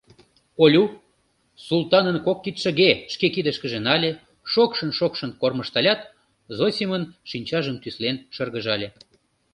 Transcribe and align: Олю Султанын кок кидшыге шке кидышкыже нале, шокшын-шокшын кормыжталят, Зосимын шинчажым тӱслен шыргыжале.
Олю 0.63 0.83
Султанын 1.67 2.17
кок 2.25 2.37
кидшыге 2.43 2.91
шке 3.13 3.27
кидышкыже 3.35 3.79
нале, 3.85 4.11
шокшын-шокшын 4.51 5.31
кормыжталят, 5.41 6.01
Зосимын 6.57 7.03
шинчажым 7.29 7.75
тӱслен 7.83 8.15
шыргыжале. 8.35 8.87